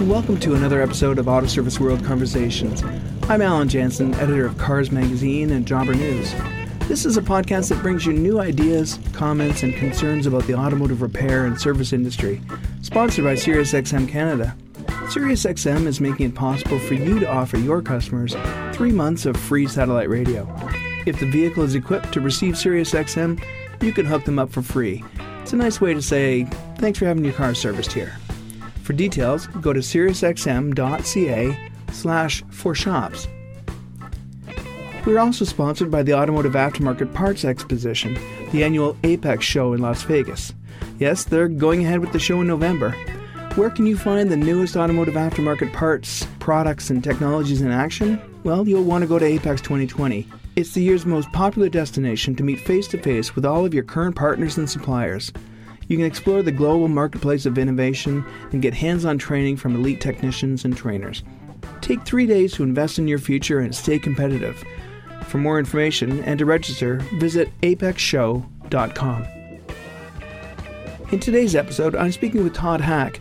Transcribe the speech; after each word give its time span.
Welcome 0.00 0.40
to 0.40 0.54
another 0.54 0.80
episode 0.80 1.18
of 1.18 1.28
Auto 1.28 1.46
Service 1.46 1.78
World 1.78 2.02
Conversations. 2.02 2.82
I'm 3.28 3.42
Allan 3.42 3.68
Janssen, 3.68 4.14
editor 4.14 4.46
of 4.46 4.56
Cars 4.56 4.90
Magazine 4.90 5.50
and 5.50 5.66
Jobber 5.66 5.94
News. 5.94 6.34
This 6.88 7.04
is 7.04 7.18
a 7.18 7.22
podcast 7.22 7.68
that 7.68 7.82
brings 7.82 8.06
you 8.06 8.14
new 8.14 8.40
ideas, 8.40 8.98
comments, 9.12 9.62
and 9.62 9.74
concerns 9.74 10.24
about 10.24 10.44
the 10.44 10.54
automotive 10.54 11.02
repair 11.02 11.44
and 11.44 11.60
service 11.60 11.92
industry, 11.92 12.40
sponsored 12.80 13.24
by 13.26 13.34
SiriusXM 13.34 14.08
Canada. 14.08 14.56
SiriusXM 14.86 15.84
is 15.84 16.00
making 16.00 16.30
it 16.30 16.34
possible 16.34 16.78
for 16.78 16.94
you 16.94 17.20
to 17.20 17.30
offer 17.30 17.58
your 17.58 17.82
customers 17.82 18.34
three 18.72 18.92
months 18.92 19.26
of 19.26 19.36
free 19.36 19.66
satellite 19.66 20.08
radio. 20.08 20.48
If 21.04 21.20
the 21.20 21.30
vehicle 21.30 21.62
is 21.62 21.74
equipped 21.74 22.10
to 22.14 22.22
receive 22.22 22.54
SiriusXM, 22.54 23.44
you 23.82 23.92
can 23.92 24.06
hook 24.06 24.24
them 24.24 24.38
up 24.38 24.50
for 24.50 24.62
free. 24.62 25.04
It's 25.42 25.52
a 25.52 25.56
nice 25.56 25.78
way 25.78 25.92
to 25.92 26.00
say, 26.00 26.44
thanks 26.78 26.98
for 26.98 27.04
having 27.04 27.22
your 27.22 27.34
car 27.34 27.54
serviced 27.54 27.92
here. 27.92 28.16
For 28.90 28.96
details, 28.96 29.46
go 29.46 29.72
to 29.72 29.78
SiriusXM.ca 29.78 31.70
slash 31.92 32.42
for 32.50 32.74
shops. 32.74 33.28
We're 35.06 35.20
also 35.20 35.44
sponsored 35.44 35.92
by 35.92 36.02
the 36.02 36.14
Automotive 36.14 36.54
Aftermarket 36.54 37.14
Parts 37.14 37.44
Exposition, 37.44 38.18
the 38.50 38.64
annual 38.64 38.94
AAPEX 39.04 39.42
show 39.42 39.74
in 39.74 39.80
Las 39.80 40.02
Vegas. 40.02 40.52
Yes, 40.98 41.22
they're 41.22 41.46
going 41.46 41.84
ahead 41.84 42.00
with 42.00 42.10
the 42.10 42.18
show 42.18 42.40
in 42.40 42.48
November. 42.48 42.90
Where 43.54 43.70
can 43.70 43.86
you 43.86 43.96
find 43.96 44.28
the 44.28 44.36
newest 44.36 44.76
automotive 44.76 45.14
aftermarket 45.14 45.72
parts, 45.72 46.26
products, 46.40 46.90
and 46.90 47.04
technologies 47.04 47.62
in 47.62 47.70
action? 47.70 48.20
Well, 48.42 48.66
you'll 48.66 48.82
want 48.82 49.02
to 49.02 49.08
go 49.08 49.20
to 49.20 49.24
AAPEX 49.24 49.58
2020. 49.58 50.26
It's 50.56 50.74
the 50.74 50.82
year's 50.82 51.06
most 51.06 51.30
popular 51.30 51.68
destination 51.68 52.34
to 52.34 52.42
meet 52.42 52.58
face 52.58 52.88
to 52.88 52.98
face 52.98 53.36
with 53.36 53.46
all 53.46 53.64
of 53.64 53.72
your 53.72 53.84
current 53.84 54.16
partners 54.16 54.58
and 54.58 54.68
suppliers. 54.68 55.32
You 55.90 55.96
can 55.96 56.06
explore 56.06 56.42
the 56.44 56.52
global 56.52 56.86
marketplace 56.86 57.46
of 57.46 57.58
innovation 57.58 58.24
and 58.52 58.62
get 58.62 58.74
hands 58.74 59.04
on 59.04 59.18
training 59.18 59.56
from 59.56 59.74
elite 59.74 60.00
technicians 60.00 60.64
and 60.64 60.76
trainers. 60.76 61.24
Take 61.80 62.04
three 62.04 62.26
days 62.26 62.52
to 62.52 62.62
invest 62.62 63.00
in 63.00 63.08
your 63.08 63.18
future 63.18 63.58
and 63.58 63.74
stay 63.74 63.98
competitive. 63.98 64.62
For 65.24 65.38
more 65.38 65.58
information 65.58 66.22
and 66.22 66.38
to 66.38 66.44
register, 66.44 66.98
visit 67.18 67.50
aapexshow.com. 67.62 69.26
In 71.10 71.18
today's 71.18 71.56
episode, 71.56 71.96
I'm 71.96 72.12
speaking 72.12 72.44
with 72.44 72.54
Todd 72.54 72.80
Hack, 72.80 73.18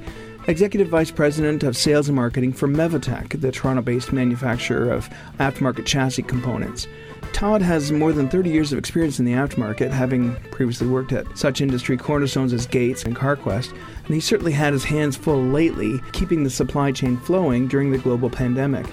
Executive 0.49 0.87
Vice 0.87 1.11
President 1.11 1.61
of 1.61 1.77
Sales 1.77 2.09
and 2.09 2.15
Marketing 2.15 2.51
for 2.51 2.67
Mevotech, 2.67 3.39
the 3.39 3.51
Toronto 3.51 3.83
based 3.83 4.11
manufacturer 4.11 4.91
of 4.91 5.07
aftermarket 5.39 5.85
chassis 5.85 6.23
components. 6.23 6.87
Todd 7.33 7.61
has 7.61 7.91
more 7.91 8.11
than 8.11 8.27
30 8.27 8.49
years 8.49 8.73
of 8.73 8.79
experience 8.79 9.19
in 9.19 9.25
the 9.25 9.33
aftermarket, 9.33 9.91
having 9.91 10.35
previously 10.49 10.87
worked 10.87 11.11
at 11.11 11.37
such 11.37 11.61
industry 11.61 11.97
cornerstones 11.97 12.51
as 12.51 12.65
Gates 12.65 13.03
and 13.03 13.15
CarQuest, 13.15 13.73
and 14.05 14.15
he 14.15 14.19
certainly 14.19 14.51
had 14.51 14.73
his 14.73 14.83
hands 14.83 15.15
full 15.15 15.39
lately 15.39 16.01
keeping 16.13 16.43
the 16.43 16.49
supply 16.49 16.91
chain 16.91 17.17
flowing 17.17 17.67
during 17.67 17.91
the 17.91 17.99
global 17.99 18.31
pandemic. 18.31 18.87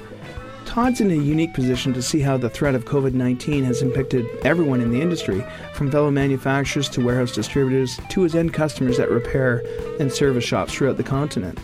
Todd's 0.76 1.00
in 1.00 1.10
a 1.10 1.14
unique 1.14 1.54
position 1.54 1.94
to 1.94 2.02
see 2.02 2.20
how 2.20 2.36
the 2.36 2.50
threat 2.50 2.74
of 2.74 2.84
COVID 2.84 3.14
19 3.14 3.64
has 3.64 3.80
impacted 3.80 4.26
everyone 4.44 4.82
in 4.82 4.90
the 4.90 5.00
industry, 5.00 5.42
from 5.72 5.90
fellow 5.90 6.10
manufacturers 6.10 6.86
to 6.90 7.02
warehouse 7.02 7.32
distributors 7.32 7.98
to 8.10 8.20
his 8.20 8.34
end 8.34 8.52
customers 8.52 8.98
at 8.98 9.10
repair 9.10 9.64
and 9.98 10.12
service 10.12 10.44
shops 10.44 10.74
throughout 10.74 10.98
the 10.98 11.02
continent. 11.02 11.58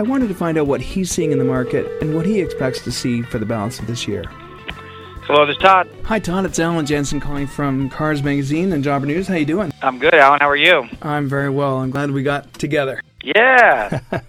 I 0.00 0.02
wanted 0.02 0.26
to 0.30 0.34
find 0.34 0.58
out 0.58 0.66
what 0.66 0.80
he's 0.80 1.12
seeing 1.12 1.30
in 1.30 1.38
the 1.38 1.44
market 1.44 1.86
and 2.02 2.12
what 2.12 2.26
he 2.26 2.40
expects 2.40 2.82
to 2.82 2.90
see 2.90 3.22
for 3.22 3.38
the 3.38 3.46
balance 3.46 3.78
of 3.78 3.86
this 3.86 4.08
year. 4.08 4.24
Hello, 5.28 5.46
this 5.46 5.54
is 5.54 5.62
Todd. 5.62 5.88
Hi, 6.06 6.18
Todd. 6.18 6.44
It's 6.44 6.58
Allan 6.58 6.86
Janssen 6.86 7.20
calling 7.20 7.46
from 7.46 7.88
Cars 7.88 8.20
Magazine 8.20 8.72
and 8.72 8.82
Jobber 8.82 9.06
News. 9.06 9.28
How 9.28 9.36
you 9.36 9.46
doing? 9.46 9.72
I'm 9.80 10.00
good, 10.00 10.12
Alan. 10.12 10.40
How 10.40 10.48
are 10.48 10.56
you? 10.56 10.88
I'm 11.02 11.28
very 11.28 11.50
well. 11.50 11.76
I'm 11.76 11.92
glad 11.92 12.10
we 12.10 12.24
got 12.24 12.52
together. 12.54 13.00
Yeah. 13.22 14.00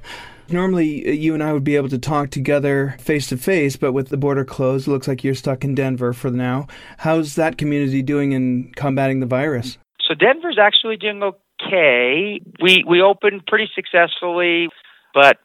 Normally, 0.51 1.07
uh, 1.07 1.11
you 1.11 1.33
and 1.33 1.41
I 1.41 1.53
would 1.53 1.63
be 1.63 1.75
able 1.75 1.89
to 1.89 1.99
talk 1.99 2.29
together 2.29 2.95
face 2.99 3.27
to 3.27 3.37
face, 3.37 3.75
but 3.77 3.93
with 3.93 4.09
the 4.09 4.17
border 4.17 4.45
closed, 4.45 4.87
it 4.87 4.91
looks 4.91 5.07
like 5.07 5.23
you're 5.23 5.35
stuck 5.35 5.63
in 5.63 5.75
Denver 5.75 6.13
for 6.13 6.29
now. 6.29 6.67
How's 6.97 7.35
that 7.35 7.57
community 7.57 8.01
doing 8.01 8.33
in 8.33 8.71
combating 8.75 9.19
the 9.19 9.25
virus? 9.25 9.77
so 10.11 10.15
Denver's 10.15 10.57
actually 10.61 10.97
doing 10.97 11.21
okay. 11.23 12.41
We 12.61 12.83
we 12.87 13.01
opened 13.01 13.45
pretty 13.47 13.69
successfully, 13.73 14.67
but 15.13 15.37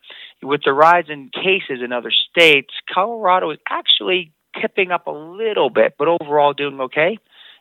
with 0.43 0.63
the 0.65 0.73
rise 0.73 1.05
in 1.09 1.31
cases 1.33 1.83
in 1.85 1.93
other 1.93 2.11
states, 2.11 2.75
Colorado 2.93 3.51
is 3.51 3.59
actually 3.69 4.33
tipping 4.61 4.91
up 4.91 5.07
a 5.07 5.11
little 5.11 5.71
bit, 5.71 5.95
but 5.99 6.09
overall 6.09 6.53
doing 6.53 6.81
okay. 6.81 7.19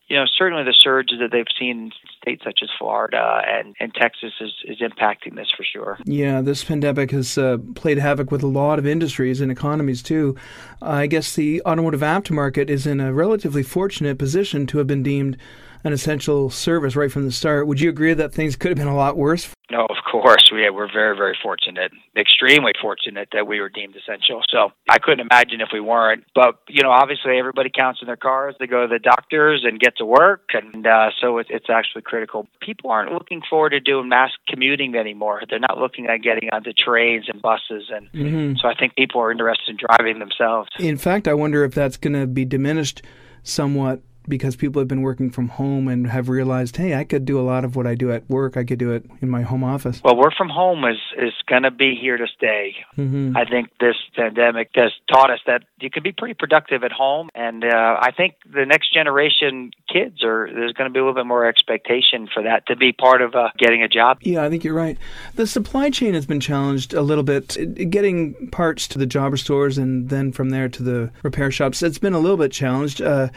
You 0.08 0.18
know, 0.18 0.26
certainly 0.38 0.64
the 0.64 0.76
surges 0.80 1.18
that 1.20 1.32
they've 1.32 1.46
seen 1.60 1.86
in 1.86 1.92
states 2.22 2.44
such 2.44 2.60
as 2.62 2.70
Florida 2.78 3.42
and, 3.48 3.76
and 3.80 3.94
Texas 3.94 4.34
is, 4.40 4.52
is 4.66 4.78
impacting 4.80 5.36
this 5.36 5.52
for 5.56 5.64
sure. 5.64 5.98
Yeah, 6.06 6.42
this 6.42 6.64
pandemic 6.64 7.12
has 7.12 7.38
uh, 7.38 7.58
played 7.74 7.98
havoc 7.98 8.32
with 8.32 8.44
a 8.44 8.48
lot 8.48 8.78
of 8.78 8.86
industries 8.86 9.42
and 9.42 9.52
economies 9.52 10.04
too. 10.04 10.36
I 10.82 11.08
guess 11.08 11.36
the 11.36 11.62
automotive 11.66 12.02
aftermarket 12.02 12.70
is 12.70 12.86
in 12.86 13.00
a 13.00 13.14
relatively 13.14 13.64
fortunate 13.64 14.20
position 14.20 14.68
to 14.68 14.78
have 14.78 14.88
been 14.88 15.04
deemed 15.04 15.38
an 15.86 15.94
essential 15.94 16.50
service 16.50 16.96
right 16.96 17.12
from 17.12 17.26
the 17.26 17.32
start. 17.32 17.68
Would 17.68 17.80
you 17.80 17.90
agree 17.90 18.14
that 18.16 18.34
things 18.34 18.56
could 18.56 18.70
have 18.70 18.78
been 18.78 18.88
a 18.88 18.96
lot 18.96 19.16
worse? 19.16 19.48
No, 19.72 19.82
of 19.86 19.98
course. 20.12 20.50
We 20.52 20.68
we're 20.70 20.92
very, 20.92 21.16
very 21.16 21.38
fortunate, 21.42 21.92
extremely 22.18 22.72
fortunate 22.82 23.30
that 23.34 23.46
we 23.48 23.60
were 23.60 23.70
deemed 23.70 23.96
essential. 23.96 24.42
So 24.50 24.72
I 24.90 24.98
couldn't 24.98 25.28
imagine 25.32 25.62
if 25.62 25.70
we 25.72 25.80
weren't. 25.80 26.24
But 26.34 26.60
you 26.68 26.82
know, 26.84 26.90
obviously, 26.92 27.38
everybody 27.38 27.70
counts 27.76 28.00
in 28.02 28.08
their 28.08 28.16
cars. 28.16 28.56
They 28.60 28.68
go 28.68 28.82
to 28.82 28.88
the 28.88 29.00
doctors 29.00 29.64
and 29.64 29.80
get 29.80 29.98
to 29.98 30.06
work, 30.06 30.50
and 30.54 30.86
uh, 30.88 31.12
so 31.22 31.38
it, 31.38 31.48
it's 31.50 31.70
actually 31.70 32.02
critical. 32.02 32.48
People 32.62 32.90
aren't 32.90 33.12
looking 33.14 33.42
forward 33.48 33.72
to 33.72 33.80
doing 33.80 34.10
mass 34.10 34.32
commuting 34.48 34.96
anymore. 34.96 35.42
They're 35.50 35.60
not 35.60 35.78
looking 35.78 36.08
at 36.08 36.18
getting 36.24 36.50
onto 36.52 36.74
trains 36.74 37.26
and 37.32 37.42
buses, 37.42 37.92
and 37.94 38.12
Mhm. 38.12 38.58
so 38.60 38.68
I 38.68 38.74
think 38.76 38.96
people 38.96 39.22
are 39.22 39.32
interested 39.32 39.70
in 39.70 39.78
driving 39.78 40.18
themselves. 40.20 40.70
In 40.80 40.98
fact, 40.98 41.28
I 41.28 41.34
wonder 41.36 41.64
if 41.64 41.74
that's 41.76 41.98
going 41.98 42.14
to 42.14 42.26
be 42.26 42.46
diminished 42.46 43.02
somewhat 43.44 44.02
because 44.28 44.56
people 44.56 44.80
have 44.80 44.88
been 44.88 45.02
working 45.02 45.30
from 45.30 45.50
home 45.50 45.88
and 45.88 46.08
have 46.08 46.30
realized, 46.30 46.78
hey, 46.78 46.96
I 46.96 47.04
could 47.04 47.26
do 47.26 47.40
a 47.40 47.44
lot 47.44 47.66
of 47.66 47.76
what 47.76 47.88
I 47.88 47.96
do 47.96 48.12
at 48.12 48.30
work. 48.30 48.58
I 48.58 48.64
could 48.64 48.80
do 48.80 48.92
it 48.92 49.06
in 49.22 49.30
my 49.30 49.42
home 49.42 49.64
office. 49.64 50.02
Well, 50.04 50.18
work 50.18 50.34
from 50.38 50.50
home 50.50 50.84
is 50.86 50.98
is 51.18 51.34
going 51.48 51.64
to 51.64 51.72
be 51.72 51.96
here 52.00 52.18
to 52.18 52.28
stay. 52.36 52.76
hmm 52.96 53.36
I 53.36 53.46
think 53.46 53.70
this 53.80 53.96
pandemic 54.16 54.70
has 54.76 54.92
taught 55.12 55.32
us 55.32 55.40
that 55.46 55.64
you 55.80 55.90
can 55.90 56.04
be 56.04 56.12
pretty 56.12 56.34
productive 56.34 56.84
at 56.84 56.92
home, 56.92 57.30
and 57.36 57.64
uh, 57.64 57.98
I 58.00 58.12
think 58.12 58.36
the 58.52 58.66
next 58.66 58.94
generation 58.94 59.72
kids 59.92 60.24
are 60.24 60.50
there's 60.52 60.74
going 60.74 60.90
to 60.90 60.94
be 60.94 61.00
a 61.00 61.04
little 61.04 61.16
bit 61.16 61.28
more 61.28 61.46
expectation 61.46 62.28
for 62.34 62.44
that 62.44 62.68
to 62.68 62.76
be 62.76 62.92
part 62.92 63.22
of 63.22 63.36
uh, 63.36 63.50
getting 63.58 63.84
a 63.84 63.88
job. 63.88 64.18
Yeah, 64.22 64.44
I 64.44 64.50
think 64.50 64.64
you're 64.64 64.74
right. 64.74 64.98
The 65.36 65.48
supply 65.48 65.90
chain 65.90 66.14
has 66.14 66.26
been 66.26 66.40
challenged 66.40 66.94
a 66.94 67.02
little 67.02 67.24
bit. 67.24 67.58
Getting 67.90 68.50
parts 68.52 68.88
to 68.90 69.00
the 69.00 69.06
jobber 69.06 69.38
stores 69.38 69.78
and 69.78 70.10
then 70.10 70.32
from 70.32 70.50
there 70.50 70.70
to 70.70 70.84
the 70.84 71.12
repair 71.24 71.52
shops, 71.52 71.82
it's 71.84 71.98
been 71.98 72.14
a 72.14 72.20
little 72.20 72.38
bit 72.38 72.52
challenged. 72.52 73.02
Uh, 73.02 73.30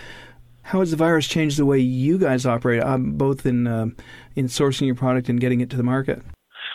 how 0.68 0.80
has 0.80 0.90
the 0.90 0.96
virus 0.98 1.26
changed 1.26 1.58
the 1.58 1.64
way 1.64 1.78
you 1.78 2.18
guys 2.18 2.44
operate, 2.44 2.82
um, 2.82 3.12
both 3.12 3.46
in 3.46 3.66
um 3.66 3.96
in 4.36 4.46
sourcing 4.46 4.86
your 4.86 4.94
product 4.94 5.28
and 5.28 5.40
getting 5.40 5.60
it 5.60 5.70
to 5.70 5.76
the 5.76 5.82
market? 5.82 6.22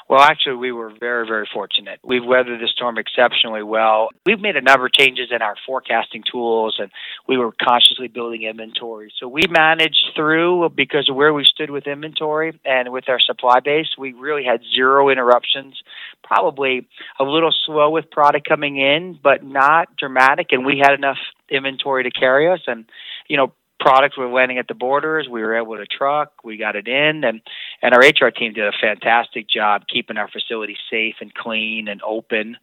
Well, 0.10 0.20
actually, 0.20 0.58
we 0.58 0.72
were 0.72 0.92
very, 1.00 1.26
very 1.26 1.48
fortunate. 1.54 2.00
We've 2.04 2.26
weathered 2.26 2.60
the 2.60 2.68
storm 2.68 2.98
exceptionally 2.98 3.64
well. 3.64 4.10
We've 4.26 4.40
made 4.40 4.58
a 4.58 4.62
number 4.62 4.88
of 4.88 4.94
changes 4.94 5.30
in 5.32 5.42
our 5.42 5.56
forecasting 5.66 6.24
tools, 6.30 6.76
and 6.78 6.92
we 7.28 7.38
were 7.38 7.54
consciously 7.62 8.10
building 8.10 8.44
inventory. 8.44 9.14
So 9.20 9.28
we 9.28 9.44
managed 9.50 10.12
through 10.16 10.70
because 10.76 11.08
of 11.10 11.16
where 11.16 11.34
we 11.34 11.46
stood 11.46 11.70
with 11.70 11.88
inventory 11.88 12.60
and 12.66 12.92
with 12.92 13.08
our 13.08 13.20
supply 13.20 13.60
base. 13.62 13.88
We 13.98 14.14
really 14.14 14.44
had 14.44 14.62
zero 14.76 15.10
interruptions. 15.10 15.82
Probably 16.24 16.88
a 17.20 17.24
little 17.24 17.54
slow 17.66 17.90
with 17.92 18.12
product 18.12 18.48
coming 18.48 18.78
in, 18.78 19.18
but 19.24 19.44
not 19.44 19.96
dramatic. 19.98 20.48
And 20.52 20.66
we 20.66 20.82
had 20.84 20.94
enough 20.94 21.18
inventory 21.50 22.04
to 22.04 22.12
carry 22.12 22.52
us. 22.52 22.62
And 22.68 22.86
you 23.30 23.38
know, 23.38 23.54
products 23.84 24.18
were 24.18 24.30
landing 24.30 24.58
at 24.58 24.68
the 24.68 24.74
borders. 24.74 25.28
We 25.30 25.42
were 25.42 25.58
able 25.58 25.76
to 25.76 25.86
truck. 25.86 26.32
We 26.44 26.58
got 26.58 26.76
it 26.76 26.88
in, 26.88 27.24
and 27.24 27.42
and 27.82 27.94
our 27.94 28.00
HR 28.00 28.32
team 28.32 28.54
did 28.54 28.66
a 28.66 28.72
fantastic 28.82 29.50
job 29.50 29.84
keeping 29.92 30.18
our 30.18 30.30
facility 30.30 30.78
safe 30.90 31.16
and 31.20 31.34
clean 31.34 31.88
and 31.90 32.02
open. 32.02 32.58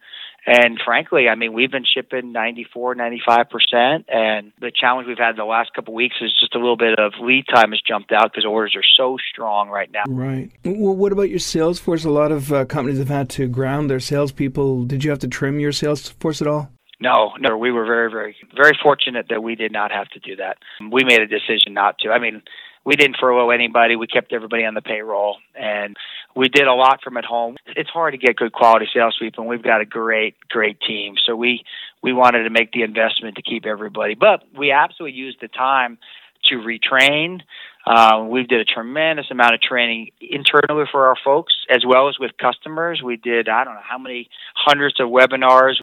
And 0.45 0.79
frankly, 0.83 1.29
I 1.29 1.35
mean, 1.35 1.53
we've 1.53 1.69
been 1.69 1.85
shipping 1.85 2.31
94, 2.31 2.95
95%. 2.95 4.05
And 4.07 4.51
the 4.59 4.71
challenge 4.75 5.07
we've 5.07 5.17
had 5.19 5.35
the 5.35 5.45
last 5.45 5.71
couple 5.75 5.93
weeks 5.93 6.15
is 6.19 6.33
just 6.39 6.55
a 6.55 6.57
little 6.57 6.77
bit 6.77 6.97
of 6.97 7.13
lead 7.21 7.45
time 7.53 7.71
has 7.71 7.81
jumped 7.87 8.11
out 8.11 8.31
because 8.31 8.43
orders 8.43 8.75
are 8.75 8.83
so 8.97 9.17
strong 9.31 9.69
right 9.69 9.91
now. 9.91 10.01
Right. 10.07 10.51
Well, 10.65 10.95
what 10.95 11.11
about 11.11 11.29
your 11.29 11.37
sales 11.37 11.79
force? 11.79 12.05
A 12.05 12.09
lot 12.09 12.31
of 12.31 12.51
uh, 12.51 12.65
companies 12.65 12.97
have 12.97 13.09
had 13.09 13.29
to 13.31 13.47
ground 13.47 13.91
their 13.91 13.99
salespeople. 13.99 14.85
Did 14.85 15.03
you 15.03 15.11
have 15.11 15.19
to 15.19 15.27
trim 15.27 15.59
your 15.59 15.71
sales 15.71 16.09
force 16.09 16.41
at 16.41 16.47
all? 16.47 16.71
No, 17.01 17.33
no, 17.39 17.57
we 17.57 17.71
were 17.71 17.85
very, 17.85 18.11
very, 18.11 18.35
very 18.55 18.77
fortunate 18.81 19.25
that 19.29 19.41
we 19.41 19.55
did 19.55 19.71
not 19.71 19.91
have 19.91 20.07
to 20.09 20.19
do 20.19 20.35
that. 20.35 20.57
We 20.79 21.03
made 21.03 21.21
a 21.21 21.27
decision 21.27 21.73
not 21.73 21.97
to. 21.99 22.11
I 22.11 22.19
mean, 22.19 22.43
we 22.85 22.95
didn't 22.95 23.17
furlough 23.19 23.49
anybody. 23.49 23.95
We 23.95 24.07
kept 24.07 24.33
everybody 24.33 24.65
on 24.65 24.75
the 24.75 24.81
payroll, 24.81 25.37
and 25.55 25.97
we 26.35 26.47
did 26.47 26.67
a 26.67 26.73
lot 26.73 26.99
from 27.03 27.17
at 27.17 27.25
home. 27.25 27.57
It's 27.75 27.89
hard 27.89 28.13
to 28.13 28.17
get 28.17 28.35
good 28.35 28.53
quality 28.53 28.87
salespeople, 28.93 29.41
and 29.41 29.49
we've 29.49 29.63
got 29.63 29.81
a 29.81 29.85
great, 29.85 30.35
great 30.49 30.79
team. 30.79 31.15
So 31.25 31.35
we 31.35 31.63
we 32.03 32.13
wanted 32.13 32.43
to 32.43 32.49
make 32.49 32.71
the 32.71 32.83
investment 32.83 33.35
to 33.35 33.41
keep 33.41 33.65
everybody, 33.65 34.15
but 34.15 34.43
we 34.57 34.71
absolutely 34.71 35.17
used 35.17 35.39
the 35.41 35.47
time 35.47 35.97
to 36.49 36.55
retrain, 36.55 37.41
Uh, 37.85 38.25
we 38.29 38.43
did 38.43 38.59
a 38.59 38.65
tremendous 38.65 39.25
amount 39.31 39.55
of 39.55 39.61
training 39.61 40.11
internally 40.19 40.85
for 40.91 41.07
our 41.07 41.15
folks 41.23 41.53
as 41.69 41.83
well 41.85 42.09
as 42.09 42.19
with 42.19 42.31
customers. 42.37 43.01
We 43.03 43.15
did, 43.17 43.49
I 43.49 43.63
don't 43.63 43.73
know 43.73 43.81
how 43.87 43.97
many 43.97 44.29
hundreds 44.55 44.99
of 44.99 45.09
webinars. 45.09 45.75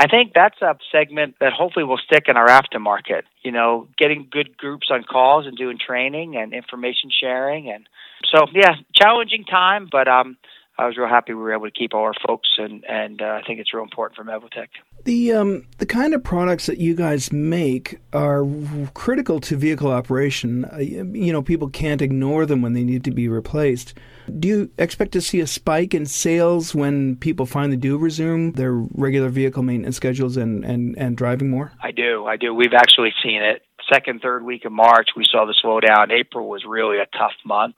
I 0.00 0.06
think 0.06 0.30
that's 0.32 0.62
a 0.62 0.78
segment 0.92 1.34
that 1.40 1.52
hopefully 1.52 1.84
will 1.84 1.98
stick 1.98 2.24
in 2.28 2.36
our 2.36 2.46
aftermarket. 2.46 3.22
You 3.42 3.50
know, 3.50 3.88
getting 3.98 4.28
good 4.30 4.56
groups 4.56 4.88
on 4.92 5.02
calls 5.02 5.44
and 5.44 5.56
doing 5.56 5.76
training 5.84 6.36
and 6.36 6.54
information 6.54 7.10
sharing. 7.10 7.68
And 7.68 7.88
so, 8.32 8.46
yeah, 8.54 8.76
challenging 8.94 9.44
time, 9.44 9.88
but 9.90 10.06
um, 10.06 10.36
I 10.78 10.86
was 10.86 10.96
real 10.96 11.08
happy 11.08 11.34
we 11.34 11.42
were 11.42 11.52
able 11.52 11.66
to 11.66 11.72
keep 11.72 11.92
all 11.92 12.04
our 12.04 12.14
folks, 12.26 12.48
and 12.56 12.84
and 12.84 13.20
uh, 13.20 13.40
I 13.40 13.42
think 13.46 13.58
it's 13.58 13.74
real 13.74 13.82
important 13.82 14.16
for 14.16 14.24
Mevotech. 14.24 14.68
The 15.04 15.32
um, 15.32 15.66
the 15.78 15.86
kind 15.86 16.14
of 16.14 16.22
products 16.22 16.66
that 16.66 16.78
you 16.78 16.94
guys 16.94 17.32
make 17.32 18.00
are 18.12 18.46
critical 18.94 19.40
to 19.40 19.56
vehicle 19.56 19.90
operation. 19.90 20.64
Uh, 20.66 20.78
you 20.78 21.32
know, 21.32 21.42
people 21.42 21.68
can't 21.68 22.00
ignore 22.00 22.46
them 22.46 22.62
when 22.62 22.74
they 22.74 22.84
need 22.84 23.02
to 23.04 23.10
be 23.10 23.28
replaced. 23.28 23.94
Do 24.38 24.46
you 24.46 24.70
expect 24.78 25.12
to 25.12 25.20
see 25.20 25.40
a 25.40 25.46
spike 25.46 25.94
in 25.94 26.06
sales 26.06 26.74
when 26.74 27.16
people 27.16 27.46
finally 27.46 27.76
do 27.76 27.96
resume 27.96 28.52
their 28.52 28.72
regular 28.72 29.30
vehicle 29.30 29.62
maintenance 29.62 29.96
schedules 29.96 30.36
and, 30.36 30.64
and, 30.64 30.96
and 30.98 31.16
driving 31.16 31.50
more? 31.50 31.72
I 31.82 31.92
do. 31.92 32.26
I 32.26 32.36
do. 32.36 32.54
We've 32.54 32.74
actually 32.74 33.14
seen 33.22 33.42
it. 33.42 33.62
Second, 33.92 34.20
third 34.20 34.44
week 34.44 34.66
of 34.66 34.72
March, 34.72 35.08
we 35.16 35.24
saw 35.30 35.46
the 35.46 35.54
slowdown. 35.64 36.12
April 36.12 36.48
was 36.48 36.64
really 36.68 36.98
a 36.98 37.06
tough 37.16 37.32
month. 37.44 37.76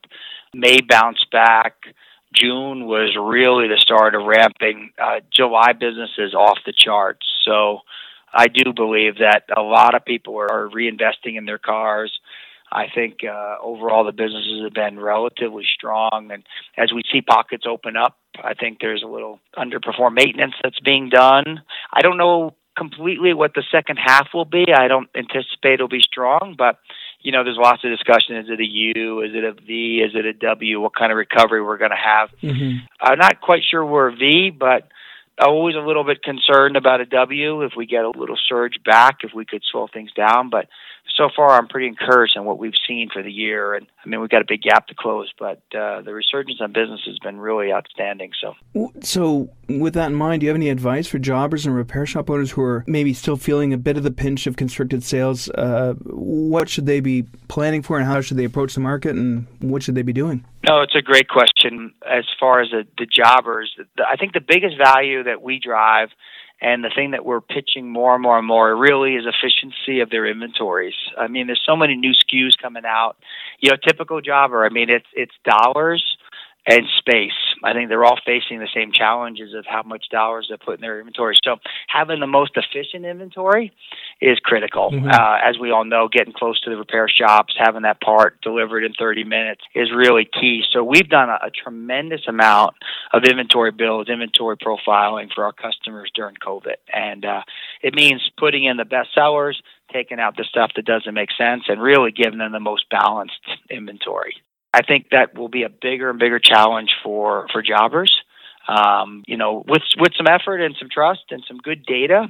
May 0.53 0.81
bounced 0.81 1.31
back. 1.31 1.77
June 2.35 2.87
was 2.87 3.17
really 3.21 3.69
the 3.69 3.79
start 3.79 4.15
of 4.15 4.23
ramping. 4.25 4.91
Uh, 5.01 5.21
July 5.35 5.73
business 5.73 6.11
is 6.19 6.35
off 6.35 6.59
the 6.65 6.73
charts. 6.77 7.27
So 7.45 7.81
I 8.33 8.47
do 8.47 8.73
believe 8.73 9.19
that 9.19 9.45
a 9.55 9.63
lot 9.63 9.95
of 9.95 10.05
people 10.05 10.37
are 10.39 10.69
reinvesting 10.69 11.37
in 11.37 11.45
their 11.45 11.59
cars. 11.59 12.19
I 12.73 12.87
think 12.95 13.25
uh, 13.25 13.57
overall 13.61 14.05
the 14.05 14.13
businesses 14.13 14.63
have 14.63 14.75
been 14.75 15.01
relatively 15.01 15.65
strong, 15.75 16.31
and 16.33 16.45
as 16.77 16.93
we 16.93 17.03
see 17.11 17.21
pockets 17.21 17.65
open 17.69 17.97
up, 17.97 18.17
I 18.43 18.55
think 18.55 18.79
there's 18.81 19.03
a 19.03 19.09
little 19.09 19.41
underperform 19.59 20.15
maintenance 20.15 20.55
that's 20.63 20.79
being 20.79 21.09
done. 21.09 21.63
I 21.93 22.01
don't 22.03 22.17
know 22.17 22.55
completely 22.77 23.35
what 23.35 23.55
the 23.55 23.65
second 23.73 23.97
half 23.97 24.29
will 24.33 24.45
be. 24.45 24.67
I 24.73 24.87
don't 24.87 25.09
anticipate 25.17 25.75
it'll 25.75 25.89
be 25.89 26.01
strong, 26.01 26.55
but 26.57 26.79
you 27.23 27.33
know, 27.33 27.45
there's 27.45 27.59
lots 27.61 27.85
of 27.85 27.91
discussion. 27.91 28.37
Is 28.37 28.47
it 28.49 28.61
a 28.61 28.67
U? 28.67 29.21
Is 29.23 29.33
it 29.35 29.45
a 29.45 29.53
V? 29.53 30.03
Is 30.05 30.13
it 30.15 30.25
a 30.25 30.33
W? 30.33 30.81
What 30.81 30.95
kind 30.95 31.13
of 31.13 31.19
recovery 31.19 31.63
we're 31.63 31.79
going 31.79 31.91
to 31.91 31.97
have? 31.97 32.31
Mm-hmm. 32.43 32.79
I'm 33.01 33.19
not 33.19 33.41
quite 33.41 33.63
sure 33.71 33.85
we're 33.85 34.09
a 34.09 34.17
V, 34.17 34.51
but 34.51 34.89
always 35.39 35.77
a 35.77 35.81
little 35.81 36.05
bit 36.05 36.23
concerned 36.23 36.77
about 36.77 37.01
a 37.01 37.07
W 37.07 37.63
if 37.63 37.73
we 37.77 37.87
get 37.87 38.05
a 38.05 38.11
little 38.11 38.39
surge 38.49 38.83
back, 38.85 39.19
if 39.23 39.33
we 39.35 39.45
could 39.45 39.63
slow 39.71 39.89
things 39.93 40.13
down. 40.13 40.51
But 40.51 40.69
so 41.17 41.29
far, 41.35 41.51
I'm 41.51 41.69
pretty 41.69 41.87
encouraged 41.87 42.37
on 42.37 42.45
what 42.45 42.59
we've 42.59 42.73
seen 42.87 43.09
for 43.13 43.23
the 43.23 43.31
year. 43.31 43.75
And 43.75 43.87
I 44.05 44.09
mean, 44.09 44.21
we've 44.21 44.31
got 44.31 44.43
a 44.43 44.47
big 44.47 44.63
gap 44.63 44.87
to 44.89 44.95
close, 44.95 45.33
but 45.39 45.63
uh, 45.75 46.03
the 46.03 46.13
resurgence 46.13 46.61
on 46.61 46.73
business 46.73 47.01
has 47.07 47.19
been 47.19 47.39
really 47.39 47.73
outstanding. 47.73 48.33
So, 48.41 48.55
so 49.03 49.51
with 49.69 49.95
that 49.95 50.07
in 50.07 50.15
mind, 50.15 50.41
do 50.41 50.47
you 50.47 50.49
have 50.51 50.57
any 50.57 50.71
advice 50.71 51.07
for 51.07 51.19
jobbers 51.19 51.67
and 51.67 51.75
repair 51.75 52.07
shop 52.07 52.31
owners 52.31 52.53
who 52.53 52.63
are 52.63 52.85
maybe 52.87 53.13
still 53.15 53.37
feeling 53.37 53.73
a 53.73 53.79
bit 53.79 53.97
of 53.97 54.03
the 54.03 54.11
pinch 54.11 54.47
of 54.47 54.57
constricted 54.57 55.03
sales? 55.03 55.49
Uh, 55.51 55.95
what 56.05 56.69
should 56.69 56.87
they 56.87 57.01
be 57.01 57.25
planning 57.49 57.83
for, 57.83 57.99
and 57.99 58.07
how 58.07 58.21
should 58.21 58.37
they 58.37 58.45
approach 58.45 58.75
the 58.75 58.81
market, 58.81 59.17
and 59.17 59.47
what 59.61 59.83
should 59.83 59.95
they 59.95 60.03
be 60.03 60.13
doing? 60.13 60.45
No, 60.67 60.83
it's 60.83 60.95
a 60.95 61.03
great 61.03 61.29
question. 61.29 61.93
As 62.09 62.25
far 62.39 62.61
as 62.61 62.71
the, 62.71 62.87
the 62.99 63.07
jobbers, 63.07 63.75
I 64.07 64.17
think 64.17 64.33
the 64.33 64.41
biggest 64.41 64.77
value 64.77 65.25
that 65.25 65.43
we 65.43 65.59
drive 65.59 66.11
and 66.61 66.85
the 66.85 66.91
thing 66.95 67.13
that 67.13 67.25
we're 67.25 67.41
pitching 67.41 67.91
more 67.91 68.15
and 68.15 68.23
more 68.23 68.39
and 68.39 68.47
more 68.47 68.77
really 68.77 69.15
is 69.15 69.25
efficiency 69.27 70.01
of 70.01 70.11
their 70.11 70.27
inventories. 70.27 70.95
I 71.19 71.29
mean, 71.29 71.47
there's 71.47 71.63
so 71.65 71.77
many 71.77 71.97
new 71.97 72.13
SKUs 72.13 72.53
coming 72.61 72.85
out. 72.87 73.17
You 73.61 73.71
know, 73.71 73.77
typical 73.77 74.21
jobber. 74.21 74.65
I 74.65 74.69
mean, 74.69 74.91
it's 74.91 75.07
it's 75.15 75.35
dollars 75.45 76.05
and 76.67 76.87
space. 76.99 77.33
I 77.65 77.73
think 77.73 77.89
they're 77.89 78.05
all 78.05 78.19
facing 78.25 78.59
the 78.59 78.69
same 78.75 78.93
challenges 78.93 79.55
of 79.55 79.65
how 79.67 79.83
much 79.83 80.07
dollars 80.11 80.49
they 80.51 80.57
put 80.57 80.77
in 80.77 80.81
their 80.81 80.99
inventory. 80.99 81.37
So 81.45 81.57
having 81.89 82.21
the 82.21 82.27
most 82.27 82.53
efficient 82.57 83.05
inventory 83.05 83.73
is 84.21 84.39
critical. 84.43 84.91
Mm-hmm. 84.91 85.09
Uh, 85.09 85.39
as 85.45 85.59
we 85.59 85.71
all 85.71 85.85
know, 85.85 86.09
getting 86.09 86.33
close 86.33 86.61
to 86.63 86.71
the 86.71 86.77
repair 86.77 87.09
shops, 87.09 87.55
having 87.59 87.83
that 87.83 88.01
part 88.01 88.41
delivered 88.43 88.85
in 88.85 88.93
30 88.93 89.25
minutes 89.25 89.63
is 89.75 89.91
really 89.95 90.25
key. 90.25 90.63
So 90.73 90.85
we've 90.85 91.09
done 91.09 91.29
a, 91.29 91.47
a 91.47 91.51
tremendous 91.51 92.23
amount 92.29 92.77
of 93.13 93.25
inventory 93.25 93.73
builds, 93.73 94.11
inventory 94.11 94.57
profiling 94.57 95.29
for 95.35 95.45
our 95.45 95.53
customers 95.53 96.11
during 96.15 96.37
COVID, 96.37 96.77
and 96.93 97.25
uh, 97.25 97.43
it 97.83 97.95
means 97.95 98.23
putting 98.39 98.65
in 98.65 98.77
the 98.77 98.85
best 98.85 99.11
sellers, 99.15 99.61
taking 99.93 100.21
out 100.21 100.37
the 100.37 100.45
stuff 100.45 100.73
that 100.77 100.85
doesn't 100.85 101.15
make 101.15 101.31
sense, 101.37 101.65
and 101.69 101.81
really 101.83 102.13
giving 102.13 102.39
them 102.39 102.53
the 102.53 102.61
most 102.61 102.85
balanced 102.91 103.41
inventory. 103.71 104.37
I 104.73 104.83
think 104.83 105.09
that 105.11 105.37
will 105.37 105.49
be 105.49 105.65
a 105.65 105.69
bigger 105.69 106.11
and 106.11 106.19
bigger 106.19 106.39
challenge 106.39 106.91
for 107.03 107.47
for 107.53 107.63
jobbers. 107.63 108.15
Um, 108.69 109.25
you 109.27 109.37
know, 109.37 109.65
with 109.67 109.83
with 109.99 110.13
some 110.17 110.27
effort 110.27 110.61
and 110.61 110.77
some 110.79 110.89
trust 110.91 111.25
and 111.31 111.43
some 111.47 111.59
good 111.59 111.85
data, 111.85 112.27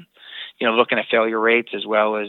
you 0.59 0.67
know, 0.67 0.75
looking 0.75 0.99
at 0.99 1.07
failure 1.11 1.41
rates 1.41 1.71
as 1.75 1.85
well 1.87 2.17
as 2.17 2.29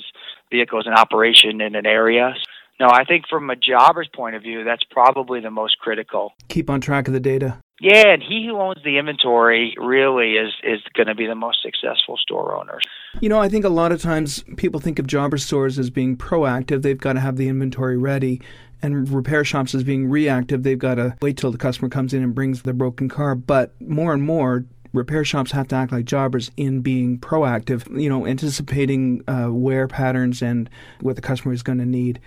vehicles 0.49 0.85
in 0.85 0.93
operation 0.93 1.61
in 1.61 1.75
an 1.75 1.85
area. 1.85 2.33
No, 2.79 2.87
I 2.87 3.03
think 3.03 3.27
from 3.29 3.49
a 3.49 3.55
jobber's 3.55 4.09
point 4.13 4.35
of 4.35 4.41
view, 4.41 4.63
that's 4.63 4.83
probably 4.89 5.39
the 5.39 5.51
most 5.51 5.77
critical. 5.77 6.33
Keep 6.47 6.69
on 6.69 6.81
track 6.81 7.07
of 7.07 7.13
the 7.13 7.19
data. 7.19 7.59
Yeah, 7.81 8.13
and 8.13 8.21
he 8.21 8.45
who 8.45 8.59
owns 8.59 8.77
the 8.83 8.99
inventory 8.99 9.73
really 9.75 10.33
is 10.33 10.53
is 10.63 10.81
going 10.93 11.07
to 11.07 11.15
be 11.15 11.25
the 11.25 11.33
most 11.33 11.63
successful 11.63 12.15
store 12.15 12.55
owner. 12.55 12.79
You 13.21 13.27
know, 13.27 13.39
I 13.39 13.49
think 13.49 13.65
a 13.65 13.69
lot 13.69 13.91
of 13.91 13.99
times 13.99 14.43
people 14.55 14.79
think 14.79 14.99
of 14.99 15.07
jobber 15.07 15.39
stores 15.39 15.79
as 15.79 15.89
being 15.89 16.15
proactive. 16.15 16.83
They've 16.83 16.95
got 16.95 17.13
to 17.13 17.19
have 17.19 17.37
the 17.37 17.47
inventory 17.47 17.97
ready 17.97 18.39
and 18.83 19.09
repair 19.09 19.43
shops 19.43 19.73
as 19.73 19.83
being 19.83 20.07
reactive. 20.07 20.61
They've 20.61 20.77
got 20.77 20.95
to 20.95 21.17
wait 21.23 21.37
till 21.37 21.51
the 21.51 21.57
customer 21.57 21.89
comes 21.89 22.13
in 22.13 22.21
and 22.21 22.35
brings 22.35 22.61
their 22.61 22.75
broken 22.75 23.09
car. 23.09 23.33
But 23.33 23.73
more 23.81 24.13
and 24.13 24.21
more, 24.21 24.63
repair 24.93 25.25
shops 25.25 25.51
have 25.51 25.67
to 25.69 25.75
act 25.75 25.91
like 25.91 26.05
jobbers 26.05 26.51
in 26.57 26.81
being 26.81 27.17
proactive, 27.17 27.99
you 27.99 28.09
know, 28.09 28.27
anticipating 28.27 29.23
uh, 29.27 29.47
wear 29.51 29.87
patterns 29.87 30.43
and 30.43 30.69
what 30.99 31.15
the 31.15 31.21
customer 31.23 31.51
is 31.51 31.63
going 31.63 31.79
to 31.79 31.85
need. 31.87 32.19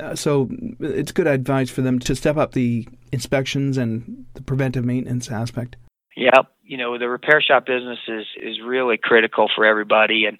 Uh, 0.00 0.14
so 0.14 0.48
it's 0.80 1.12
good 1.12 1.26
advice 1.26 1.70
for 1.70 1.82
them 1.82 1.98
to 2.00 2.16
step 2.16 2.36
up 2.36 2.52
the 2.52 2.88
inspections 3.12 3.76
and 3.76 4.02
the 4.06 4.13
preventive 4.46 4.84
maintenance 4.84 5.30
aspect. 5.30 5.76
Yep. 6.16 6.46
You 6.62 6.78
know, 6.78 6.98
the 6.98 7.08
repair 7.08 7.42
shop 7.42 7.66
business 7.66 7.98
is, 8.08 8.26
is 8.40 8.60
really 8.64 8.96
critical 8.96 9.50
for 9.54 9.64
everybody. 9.64 10.24
And 10.26 10.38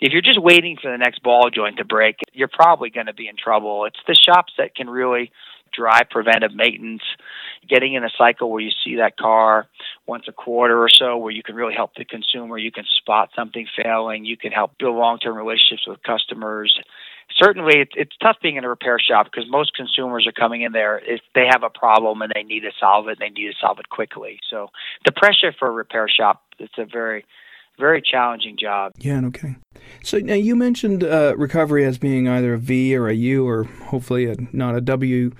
if 0.00 0.12
you're 0.12 0.22
just 0.22 0.40
waiting 0.40 0.76
for 0.80 0.90
the 0.90 0.98
next 0.98 1.22
ball 1.22 1.50
joint 1.52 1.78
to 1.78 1.84
break, 1.84 2.16
you're 2.32 2.48
probably 2.48 2.90
going 2.90 3.06
to 3.06 3.14
be 3.14 3.28
in 3.28 3.36
trouble. 3.36 3.84
It's 3.84 3.98
the 4.06 4.14
shops 4.14 4.52
that 4.58 4.74
can 4.74 4.88
really 4.88 5.32
drive 5.72 6.08
preventive 6.10 6.54
maintenance, 6.54 7.02
getting 7.68 7.94
in 7.94 8.04
a 8.04 8.10
cycle 8.16 8.50
where 8.50 8.62
you 8.62 8.70
see 8.84 8.96
that 8.96 9.16
car 9.16 9.66
once 10.06 10.24
a 10.28 10.32
quarter 10.32 10.80
or 10.80 10.88
so, 10.88 11.16
where 11.18 11.32
you 11.32 11.42
can 11.42 11.54
really 11.54 11.74
help 11.74 11.94
the 11.96 12.04
consumer. 12.04 12.56
You 12.56 12.72
can 12.72 12.84
spot 12.96 13.30
something 13.34 13.66
failing. 13.82 14.24
You 14.24 14.36
can 14.36 14.52
help 14.52 14.78
build 14.78 14.96
long 14.96 15.18
term 15.18 15.36
relationships 15.36 15.86
with 15.86 16.02
customers. 16.02 16.78
Certainly, 17.38 17.80
it's, 17.80 17.92
it's 17.96 18.16
tough 18.22 18.36
being 18.42 18.56
in 18.56 18.64
a 18.64 18.68
repair 18.68 18.98
shop 18.98 19.26
because 19.26 19.44
most 19.50 19.74
consumers 19.74 20.26
are 20.26 20.32
coming 20.32 20.62
in 20.62 20.72
there 20.72 20.98
if 20.98 21.20
they 21.34 21.46
have 21.50 21.62
a 21.62 21.70
problem 21.70 22.22
and 22.22 22.32
they 22.34 22.42
need 22.42 22.60
to 22.60 22.70
solve 22.80 23.08
it. 23.08 23.18
and 23.20 23.20
They 23.20 23.40
need 23.40 23.48
to 23.48 23.58
solve 23.60 23.78
it 23.78 23.88
quickly. 23.88 24.38
So 24.50 24.68
the 25.04 25.12
pressure 25.12 25.54
for 25.58 25.68
a 25.68 25.72
repair 25.72 26.08
shop 26.08 26.42
it's 26.58 26.74
a 26.78 26.84
very 26.84 27.24
very 27.78 28.00
challenging 28.00 28.56
job. 28.58 28.92
Yeah, 28.98 29.20
no 29.20 29.30
kidding. 29.30 29.60
So 30.02 30.18
now 30.18 30.34
you 30.34 30.56
mentioned 30.56 31.04
uh, 31.04 31.34
recovery 31.36 31.84
as 31.84 31.98
being 31.98 32.26
either 32.26 32.54
a 32.54 32.58
V 32.58 32.96
or 32.96 33.08
a 33.08 33.14
U 33.14 33.46
or 33.46 33.64
hopefully 33.64 34.26
a, 34.30 34.36
not 34.52 34.74
a 34.74 34.80
W. 34.80 35.32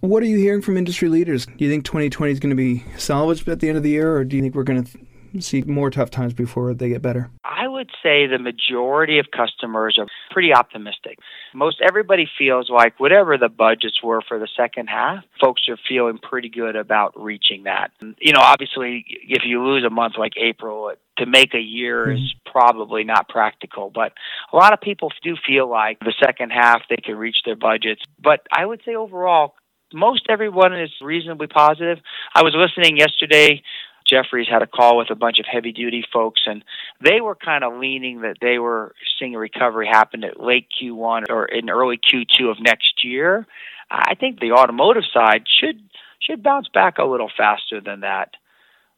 What 0.00 0.22
are 0.22 0.26
you 0.26 0.38
hearing 0.38 0.62
from 0.62 0.76
industry 0.76 1.08
leaders? 1.08 1.46
Do 1.46 1.64
you 1.64 1.70
think 1.70 1.84
2020 1.84 2.32
is 2.32 2.40
going 2.40 2.50
to 2.50 2.56
be 2.56 2.82
salvaged 2.96 3.46
at 3.48 3.60
the 3.60 3.68
end 3.68 3.76
of 3.76 3.82
the 3.84 3.90
year, 3.90 4.16
or 4.16 4.24
do 4.24 4.36
you 4.36 4.42
think 4.42 4.54
we're 4.54 4.64
going 4.64 4.82
to 4.82 5.40
see 5.40 5.62
more 5.62 5.90
tough 5.90 6.10
times 6.10 6.32
before 6.32 6.74
they 6.74 6.88
get 6.88 7.02
better? 7.02 7.30
I 7.44 7.61
would 7.72 7.90
say 8.02 8.26
the 8.26 8.38
majority 8.38 9.18
of 9.18 9.26
customers 9.30 9.98
are 9.98 10.06
pretty 10.30 10.52
optimistic. 10.54 11.18
Most 11.54 11.80
everybody 11.80 12.28
feels 12.38 12.70
like 12.70 12.98
whatever 12.98 13.36
the 13.38 13.48
budgets 13.48 14.02
were 14.02 14.22
for 14.26 14.38
the 14.38 14.48
second 14.56 14.88
half, 14.88 15.24
folks 15.40 15.62
are 15.68 15.78
feeling 15.88 16.18
pretty 16.18 16.48
good 16.48 16.76
about 16.76 17.12
reaching 17.20 17.64
that. 17.64 17.90
You 18.18 18.32
know, 18.32 18.40
obviously, 18.40 19.04
if 19.08 19.42
you 19.44 19.62
lose 19.62 19.84
a 19.84 19.90
month 19.90 20.14
like 20.18 20.32
April, 20.36 20.92
to 21.18 21.26
make 21.26 21.54
a 21.54 21.60
year 21.60 22.06
mm-hmm. 22.06 22.22
is 22.22 22.34
probably 22.46 23.04
not 23.04 23.28
practical. 23.28 23.90
But 23.90 24.12
a 24.52 24.56
lot 24.56 24.72
of 24.72 24.80
people 24.80 25.12
do 25.22 25.36
feel 25.46 25.68
like 25.68 25.98
the 26.00 26.14
second 26.24 26.50
half 26.50 26.82
they 26.88 26.96
can 26.96 27.16
reach 27.16 27.38
their 27.44 27.56
budgets. 27.56 28.02
But 28.22 28.40
I 28.50 28.64
would 28.64 28.80
say 28.84 28.94
overall, 28.94 29.54
most 29.92 30.26
everyone 30.28 30.78
is 30.78 30.90
reasonably 31.00 31.46
positive. 31.46 31.98
I 32.34 32.42
was 32.42 32.54
listening 32.56 32.96
yesterday 32.96 33.62
Jefferies 34.08 34.48
had 34.50 34.62
a 34.62 34.66
call 34.66 34.98
with 34.98 35.10
a 35.10 35.14
bunch 35.14 35.38
of 35.38 35.46
heavy 35.50 35.72
duty 35.72 36.04
folks, 36.12 36.42
and 36.46 36.64
they 37.02 37.20
were 37.20 37.34
kind 37.34 37.64
of 37.64 37.78
leaning 37.78 38.22
that 38.22 38.36
they 38.40 38.58
were 38.58 38.94
seeing 39.18 39.34
a 39.34 39.38
recovery 39.38 39.86
happen 39.86 40.24
at 40.24 40.40
late 40.40 40.66
Q1 40.80 41.24
or 41.30 41.46
in 41.46 41.70
early 41.70 41.98
Q2 41.98 42.50
of 42.50 42.60
next 42.60 43.04
year. 43.04 43.46
I 43.90 44.14
think 44.14 44.40
the 44.40 44.52
automotive 44.52 45.04
side 45.12 45.44
should 45.60 45.80
should 46.20 46.42
bounce 46.42 46.68
back 46.68 46.98
a 46.98 47.04
little 47.04 47.30
faster 47.36 47.80
than 47.80 48.00
that. 48.00 48.30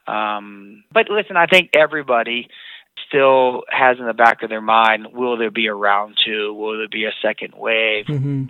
Um, 0.06 0.84
but 0.92 1.08
listen, 1.08 1.36
I 1.36 1.46
think 1.46 1.70
everybody 1.74 2.48
still 3.08 3.62
has 3.70 3.98
in 3.98 4.06
the 4.06 4.12
back 4.12 4.42
of 4.42 4.50
their 4.50 4.60
mind: 4.60 5.08
Will 5.12 5.36
there 5.36 5.50
be 5.50 5.66
a 5.66 5.74
round 5.74 6.16
two? 6.24 6.54
Will 6.54 6.78
there 6.78 6.88
be 6.88 7.04
a 7.04 7.12
second 7.22 7.54
wave? 7.56 8.06
Mm-hmm. 8.06 8.46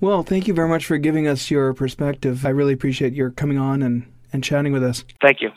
Well, 0.00 0.22
thank 0.22 0.46
you 0.46 0.54
very 0.54 0.68
much 0.68 0.86
for 0.86 0.96
giving 0.96 1.26
us 1.26 1.50
your 1.50 1.74
perspective. 1.74 2.46
I 2.46 2.50
really 2.50 2.72
appreciate 2.72 3.14
your 3.14 3.30
coming 3.30 3.58
on 3.58 3.82
and, 3.82 4.06
and 4.32 4.44
chatting 4.44 4.72
with 4.72 4.84
us. 4.84 5.04
Thank 5.20 5.40
you. 5.40 5.50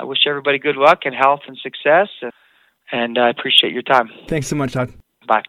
I 0.00 0.04
wish 0.04 0.20
everybody 0.26 0.58
good 0.58 0.76
luck 0.76 1.00
and 1.04 1.14
health 1.14 1.40
and 1.46 1.58
success, 1.58 2.08
and, 2.90 3.18
I 3.18 3.28
appreciate 3.28 3.74
your 3.74 3.82
time. 3.82 4.08
Thanks 4.28 4.46
so 4.46 4.56
much, 4.56 4.72
Todd. 4.72 4.90
Bye. 5.26 5.42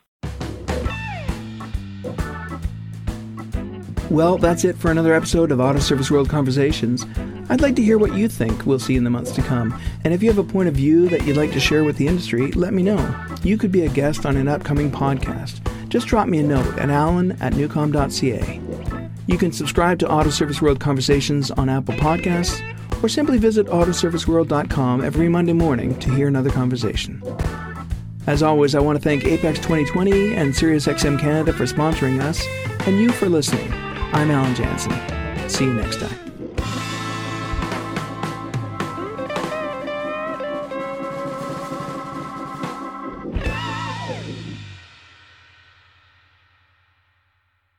Well, 4.10 4.38
that's 4.38 4.66
it 4.66 4.76
for 4.76 4.92
another 4.92 5.14
episode 5.14 5.54
of 5.54 5.62
Auto 5.62 5.80
Service 5.80 6.12
World 6.12 6.28
Conversations. 6.28 7.06
I'd 7.48 7.62
like 7.62 7.78
to 7.78 7.82
hear 7.82 7.98
what 7.98 8.14
you 8.14 8.28
think 8.28 8.66
we'll 8.66 8.78
see 8.78 8.98
in 8.98 9.06
the 9.06 9.10
months 9.10 9.32
to 9.32 9.42
come. 9.42 9.74
And 10.04 10.14
if 10.14 10.22
you 10.22 10.28
have 10.28 10.38
a 10.38 10.44
point 10.44 10.68
of 10.68 10.76
view 10.76 11.08
that 11.08 11.26
you'd 11.26 11.38
like 11.38 11.54
to 11.54 11.62
share 11.62 11.86
with 11.86 11.96
the 11.96 12.08
industry, 12.08 12.52
let 12.52 12.74
me 12.74 12.84
know. 12.84 13.16
You 13.44 13.58
could 13.58 13.72
be 13.72 13.86
a 13.86 13.90
guest 13.90 14.26
on 14.26 14.36
an 14.36 14.50
upcoming 14.50 14.92
podcast. 14.92 15.62
Just 15.88 16.08
drop 16.08 16.28
me 16.28 16.40
a 16.40 16.44
note 16.44 16.78
at 16.78 16.90
alan 16.90 17.32
at 17.42 17.54
newcom.ca. 17.54 18.62
You 19.28 19.38
can 19.38 19.54
subscribe 19.54 20.00
to 20.00 20.12
Auto 20.12 20.30
Service 20.30 20.62
World 20.62 20.82
Conversations 20.82 21.52
on 21.52 21.70
Apple 21.70 21.94
Podcasts 21.96 22.62
or 23.02 23.10
simply 23.10 23.38
visit 23.38 23.68
autoserviceworld.com 23.68 25.04
every 25.04 25.30
Monday 25.30 25.54
morning 25.54 25.98
to 26.00 26.14
hear 26.14 26.28
another 26.28 26.50
conversation. 26.50 27.22
As 28.28 28.44
always, 28.44 28.76
I 28.76 28.80
want 28.80 28.98
to 28.98 29.04
thank 29.04 29.24
AAPEX 29.24 29.56
2020 29.56 30.36
and 30.36 30.54
SiriusXM 30.54 31.20
Canada 31.20 31.54
for 31.54 31.64
sponsoring 31.64 32.22
us, 32.22 32.46
and 32.88 33.00
you 33.00 33.12
for 33.12 33.28
listening. 33.28 33.72
I'm 34.14 34.30
Allan 34.30 34.54
Janssen. 34.56 35.50
See 35.50 35.66
you 35.66 35.74
next 35.74 36.00
time. 36.00 36.31